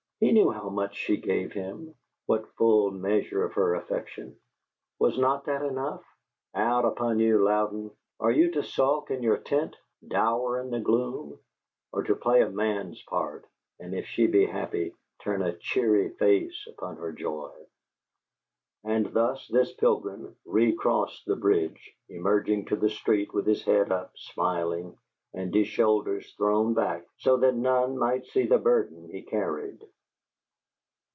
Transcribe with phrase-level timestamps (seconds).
[0.23, 1.95] He knew how much she gave him,
[2.27, 4.35] what full measure of her affection!
[4.99, 6.03] Was not that enough?
[6.53, 7.89] Out upon you, Louden!
[8.19, 9.75] Are you to sulk in your tent,
[10.07, 11.39] dour in the gloom,
[11.91, 13.45] or to play a man's part,
[13.79, 14.93] and if she be happy,
[15.23, 17.49] turn a cheery face upon her joy?
[18.83, 24.11] And thus this pilgrim recrossed the bridge, emerging to the street with his head up,
[24.19, 24.95] smiling,
[25.33, 29.83] and his shoulders thrown back so that none might see the burden he carried.